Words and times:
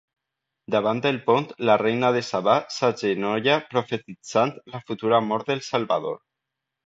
Davant 0.75 1.01
del 1.05 1.19
pont, 1.27 1.45
la 1.69 1.75
Reina 1.81 2.09
de 2.15 2.23
Sabà 2.29 2.55
s'agenolla 2.77 3.57
profetitzant 3.75 4.53
la 4.77 4.83
futura 4.87 5.23
mort 5.27 5.53
del 5.53 5.63
Salvador. 5.69 6.19